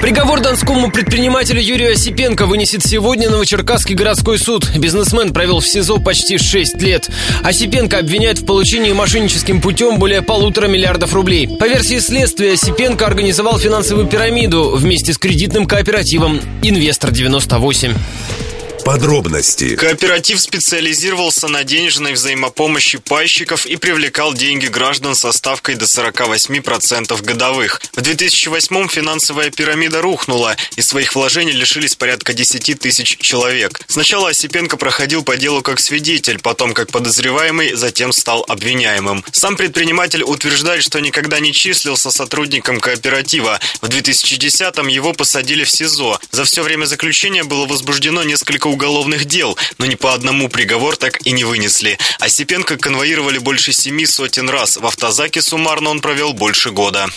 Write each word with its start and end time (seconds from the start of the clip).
Приговор 0.00 0.40
донскому 0.40 0.90
предпринимателю 0.90 1.60
Юрию 1.60 1.92
Осипенко 1.92 2.46
вынесет 2.46 2.82
сегодня 2.82 3.28
Новочеркасский 3.28 3.94
городской 3.94 4.38
суд. 4.38 4.70
Бизнесмен 4.74 5.30
провел 5.34 5.60
в 5.60 5.66
СИЗО 5.66 5.98
почти 5.98 6.38
6 6.38 6.80
лет. 6.80 7.10
Осипенко 7.42 7.98
обвиняют 7.98 8.38
в 8.38 8.46
получении 8.46 8.92
мошенническим 8.92 9.60
путем 9.60 9.98
более 9.98 10.22
полутора 10.22 10.68
миллиардов 10.68 11.12
рублей. 11.12 11.46
По 11.46 11.68
версии 11.68 11.98
следствия, 11.98 12.54
Осипенко 12.54 13.06
организовал 13.06 13.58
финансовую 13.58 14.06
пирамиду 14.06 14.70
вместе 14.74 15.12
с 15.12 15.18
кредитным 15.18 15.66
кооперативом 15.66 16.40
«Инвестор-98». 16.62 17.94
Подробности. 18.84 19.76
Кооператив 19.76 20.40
специализировался 20.40 21.48
на 21.48 21.64
денежной 21.64 22.14
взаимопомощи 22.14 22.98
пайщиков 22.98 23.66
и 23.66 23.76
привлекал 23.76 24.34
деньги 24.34 24.66
граждан 24.66 25.14
со 25.14 25.32
ставкой 25.32 25.74
до 25.74 25.84
48% 25.84 27.22
годовых. 27.22 27.80
В 27.94 27.98
2008-м 27.98 28.88
финансовая 28.88 29.50
пирамида 29.50 30.00
рухнула, 30.00 30.56
и 30.76 30.82
своих 30.82 31.14
вложений 31.14 31.52
лишились 31.52 31.94
порядка 31.94 32.32
10 32.32 32.78
тысяч 32.78 33.18
человек. 33.18 33.80
Сначала 33.86 34.30
Осипенко 34.30 34.76
проходил 34.76 35.22
по 35.22 35.36
делу 35.36 35.62
как 35.62 35.80
свидетель, 35.80 36.38
потом 36.38 36.72
как 36.72 36.90
подозреваемый, 36.90 37.74
затем 37.74 38.12
стал 38.12 38.44
обвиняемым. 38.48 39.24
Сам 39.32 39.56
предприниматель 39.56 40.22
утверждает, 40.22 40.82
что 40.82 41.00
никогда 41.00 41.40
не 41.40 41.52
числился 41.52 42.10
сотрудником 42.10 42.80
кооператива. 42.80 43.60
В 43.80 43.88
2010-м 43.88 44.88
его 44.88 45.12
посадили 45.12 45.64
в 45.64 45.70
СИЗО. 45.70 46.18
За 46.30 46.44
все 46.44 46.62
время 46.62 46.86
заключения 46.86 47.44
было 47.44 47.66
возбуждено 47.66 48.22
несколько 48.22 48.68
уголовных 48.70 49.24
дел, 49.24 49.56
но 49.78 49.86
ни 49.86 49.94
по 49.94 50.14
одному 50.14 50.48
приговор 50.48 50.96
так 50.96 51.24
и 51.26 51.32
не 51.32 51.44
вынесли. 51.44 51.98
Осипенко 52.18 52.76
конвоировали 52.76 53.38
больше 53.38 53.72
семи 53.72 54.06
сотен 54.06 54.48
раз. 54.48 54.76
В 54.76 54.86
автозаке 54.86 55.42
суммарно 55.42 55.90
он 55.90 56.00
провел 56.00 56.32
больше 56.32 56.70
года. 56.70 57.08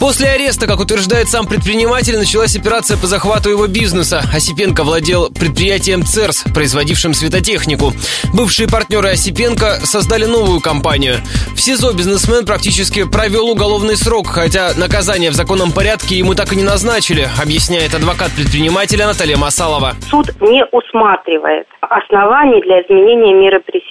После 0.00 0.28
ареста, 0.28 0.68
как 0.68 0.78
утверждает 0.78 1.28
сам 1.28 1.46
предприниматель, 1.46 2.16
началась 2.16 2.56
операция 2.56 2.96
по 2.96 3.08
захвату 3.08 3.50
его 3.50 3.66
бизнеса. 3.66 4.22
Осипенко 4.32 4.84
владел 4.84 5.28
предприятием 5.28 6.04
ЦЕРС, 6.04 6.44
производившим 6.54 7.14
светотехнику. 7.14 7.92
Бывшие 8.32 8.68
партнеры 8.68 9.08
Осипенко 9.08 9.80
создали 9.84 10.24
новую 10.24 10.60
компанию. 10.60 11.16
В 11.56 11.60
СИЗО 11.60 11.94
бизнесмен 11.94 12.46
практически 12.46 13.10
провел 13.10 13.48
уголовный 13.48 13.96
срок, 13.96 14.28
хотя 14.28 14.70
наказание 14.76 15.30
в 15.30 15.34
законном 15.34 15.72
порядке 15.72 16.14
ему 16.14 16.34
так 16.34 16.52
и 16.52 16.56
не 16.56 16.62
назначили, 16.62 17.28
объясняет 17.42 17.92
адвокат 17.92 18.30
предпринимателя 18.36 19.06
Наталья 19.06 19.36
Масалова. 19.36 19.94
Суд 20.10 20.28
не 20.40 20.64
усматривает 20.70 21.66
оснований 21.80 22.62
для 22.62 22.82
изменения 22.82 23.34
меры 23.34 23.60
пресечения. 23.60 23.87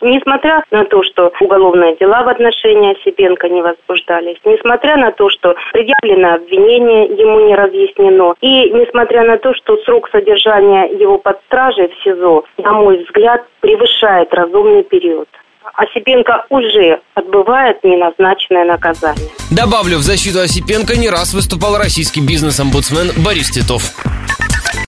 Несмотря 0.00 0.64
на 0.70 0.84
то, 0.84 1.02
что 1.02 1.32
уголовные 1.40 1.96
дела 1.96 2.22
в 2.22 2.28
отношении 2.28 2.98
Осипенко 2.98 3.48
не 3.48 3.62
возбуждались, 3.62 4.36
несмотря 4.44 4.96
на 4.96 5.12
то, 5.12 5.28
что 5.30 5.54
предъявлено 5.72 6.34
обвинение 6.34 7.06
ему 7.06 7.46
не 7.46 7.54
разъяснено, 7.54 8.34
и 8.40 8.70
несмотря 8.70 9.24
на 9.24 9.38
то, 9.38 9.54
что 9.54 9.76
срок 9.84 10.08
содержания 10.10 10.84
его 10.98 11.18
под 11.18 11.40
стражей 11.46 11.88
в 11.88 12.02
СИЗО, 12.04 12.44
на 12.58 12.72
мой 12.72 13.04
взгляд, 13.04 13.44
превышает 13.60 14.32
разумный 14.32 14.82
период. 14.82 15.28
Осипенко 15.74 16.46
уже 16.48 17.00
отбывает 17.14 17.82
неназначенное 17.82 18.64
наказание. 18.64 19.30
Добавлю, 19.50 19.98
в 19.98 20.02
защиту 20.02 20.40
Осипенко 20.40 20.96
не 20.96 21.10
раз 21.10 21.34
выступал 21.34 21.76
российский 21.76 22.20
бизнес-омбудсмен 22.20 23.10
Борис 23.22 23.50
Титов. 23.50 23.82